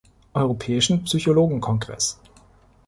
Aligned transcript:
Europäischen 0.33 1.03
Psychologen-Kongress". 1.03 2.19